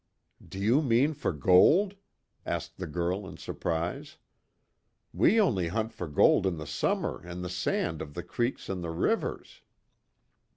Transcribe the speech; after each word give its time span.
"Do 0.43 0.57
you 0.57 0.81
mean 0.81 1.13
for 1.13 1.31
gold?" 1.31 1.93
asked 2.43 2.77
the 2.77 2.87
girl 2.87 3.27
in 3.27 3.37
surprise, 3.37 4.17
"We 5.13 5.39
only 5.39 5.67
hunt 5.67 5.93
for 5.93 6.07
gold 6.07 6.47
in 6.47 6.57
the 6.57 6.65
summer 6.65 7.23
in 7.23 7.43
the 7.43 7.51
sand 7.51 8.01
of 8.01 8.15
the 8.15 8.23
creeks 8.23 8.67
and 8.67 8.83
the 8.83 8.89
rivers." 8.89 9.61